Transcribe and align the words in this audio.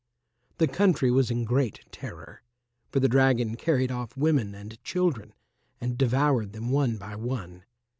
The 0.57 0.67
country 0.67 1.11
was 1.11 1.29
in 1.29 1.43
great 1.43 1.81
terror, 1.91 2.41
for 2.91 2.99
the 2.99 3.07
dragon 3.07 3.53
carried 3.55 3.91
off 3.91 4.17
women 4.17 4.55
and 4.55 4.83
children 4.83 5.31
and 5.79 5.95
devoured 5.95 6.53
them 6.53 6.71
one 6.71 6.97
by 6.97 7.15
one. 7.15 7.65